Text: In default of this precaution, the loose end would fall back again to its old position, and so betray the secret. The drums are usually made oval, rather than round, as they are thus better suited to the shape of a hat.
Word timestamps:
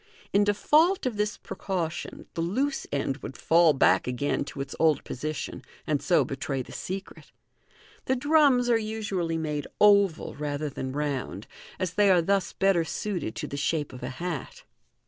In 0.33 0.43
default 0.43 1.05
of 1.05 1.15
this 1.15 1.37
precaution, 1.37 2.25
the 2.33 2.41
loose 2.41 2.87
end 2.91 3.17
would 3.17 3.37
fall 3.37 3.71
back 3.73 4.07
again 4.07 4.43
to 4.45 4.59
its 4.59 4.73
old 4.79 5.03
position, 5.03 5.61
and 5.85 6.01
so 6.01 6.25
betray 6.25 6.63
the 6.63 6.71
secret. 6.71 7.31
The 8.05 8.15
drums 8.15 8.67
are 8.67 8.79
usually 8.79 9.37
made 9.37 9.67
oval, 9.79 10.33
rather 10.33 10.69
than 10.71 10.91
round, 10.91 11.45
as 11.77 11.93
they 11.93 12.09
are 12.09 12.19
thus 12.23 12.51
better 12.51 12.83
suited 12.83 13.35
to 13.35 13.47
the 13.47 13.57
shape 13.57 13.93
of 13.93 14.01
a 14.01 14.09
hat. 14.09 14.63